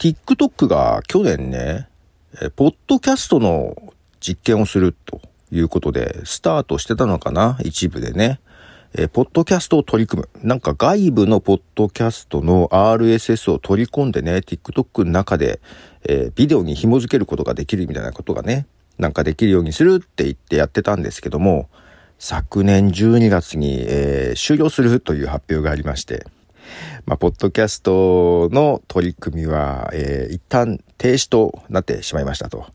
[0.00, 1.86] TikTok が去年ね、
[2.56, 3.76] ポッドキャストの
[4.18, 5.20] 実験をすると
[5.52, 8.40] いうことで、スタートしてたのかな一部でね。
[8.94, 10.28] えポッドキャストを取り組む。
[10.42, 15.60] なんか外部のポッドキャストの RSS を取り込んでね、TikTok の中で、
[16.08, 21.68] えー、ビデオに紐付けることができるみたいなことがね、なんかできるようにするって言ってやってたんですけども、
[22.18, 26.24] 昨年12月に、えー、終了するという発表がありまして、
[27.10, 32.66] まあ、ポッドキャストの取り組みは、えー、一旦停止となってしまいましたと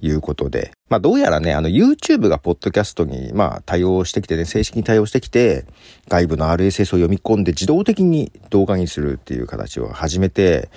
[0.00, 5.64] いうことで、まあ、どうやらね、あの、YouTube がポッドキャストに、まあ、対応してきてね、正式に対応してきて、
[6.06, 10.70] 外部の RSS を読み込んで自動的に動画にするっていう形を始めて、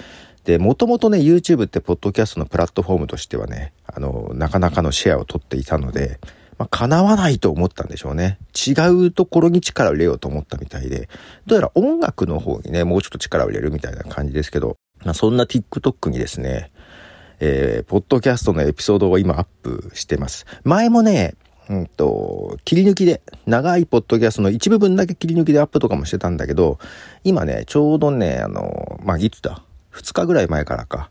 [0.46, 6.20] で、もともとね、YouTube ってポッドキャストのプラットフォームとしてはね、あの、なかなかのシェアを取っていたので、
[6.58, 8.38] まあ、叶わないと思ったんでしょうね。
[8.56, 8.72] 違
[9.08, 11.10] うところに力を入れようと思ったみたいで、
[11.46, 16.72] どうやら音楽の方にね、もうちょっと力を入れるみたいな感じですけど、まあ、そんな TikTok にですね、
[17.40, 20.46] えー、ポッドキャストのエピソードを今アップしてます。
[20.64, 21.36] 前もね、
[21.70, 26.80] うんと、切り抜きで、長いポッドキャストの一部分だけ切り抜きでアップとかもしてたんだけど、
[27.24, 31.10] 今ね、ちょうどね、あの、まあ、いつだ ?2 日ぐらい前からか。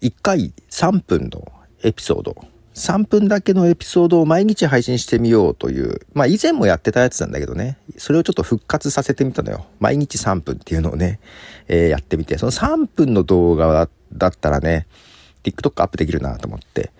[0.00, 2.36] 1回3分のエピソード
[2.74, 9.66] 3分だけのエピソードを毎日配信してみようという、まあ以前もやってたやつなんだけどね、それをちょっと復活させてみたのよ。
[9.80, 11.20] 毎日3分っていうのをね、
[11.68, 14.86] えー、やってみて、その3分の動画だったらね、
[15.42, 16.92] TikTok アップできるなと思って、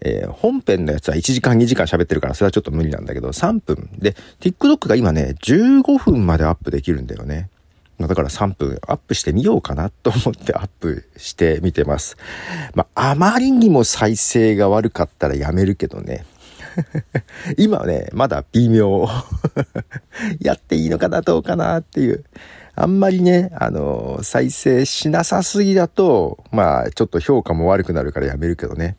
[0.00, 3.88] えー、本編のやつは1時間2時間喋ってるからそれはちょっと無理なんだけど、3分。
[3.98, 7.48] で、TikTok が今ね、15分までアップできるんだよね。
[7.98, 12.16] だから3分アップしてみようかなと思ってアップしてみてます。
[12.74, 16.26] まあ、あまりにも再生が悪かったらやめるけどね。
[17.56, 19.08] 今はね、まだ微妙。
[20.40, 22.24] やっていいのかな、どうかなっていう。
[22.74, 28.96] あんまりね、あの、再生しなさすぎだと、まあ、ちょっと評価も悪くなるからやめるけどね。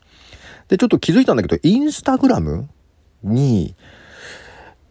[0.66, 2.68] で、ちょっと気づいたんだけど、インスタグラム
[3.22, 3.76] に、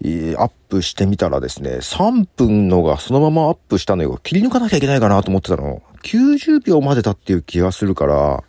[0.04, 4.20] えアップしてみたらですね、3分のがそのままアップしたのよ。
[4.22, 5.82] 切り抜かなきゃいけないかなと思ってたの。
[6.04, 8.44] 90秒までだっていう気がするから、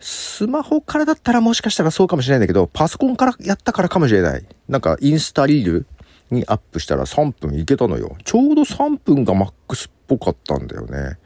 [0.00, 4.44] スマホからだったらもしかしたらそうかもしれないんだけど、パソコンからやったからかもしれない。
[4.68, 5.86] なんかインスタリール
[6.30, 8.16] にアップしたら3分いけたのよ。
[8.24, 11.18] ちょうど3分がマックスっぽかったんだよね。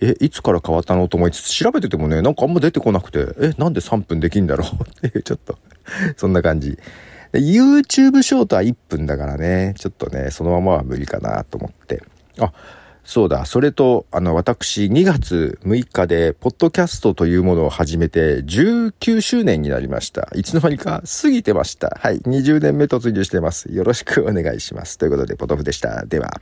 [0.00, 5.58] え、いつから変わったのと思いつつ調べててもね、なんかあんま出てこなくて、え、なんで3分できんだろうっていう、ちょっと
[6.16, 6.78] そんな感じ。
[7.32, 12.02] YouTube ショートは1分だからね、ちょっとね、そのままは無理かなと思って。
[12.38, 12.52] あ、
[13.04, 13.46] そうだ。
[13.46, 20.28] それと、あの、私、2月6日で、ポッドキャストというものを始めて、19周年になりました。
[20.34, 21.98] いつの間にか過ぎてました。
[22.00, 22.18] はい。
[22.20, 23.72] 20年目突入してます。
[23.72, 24.98] よろしくお願いします。
[24.98, 26.04] ということで、ポトフでした。
[26.04, 26.40] では。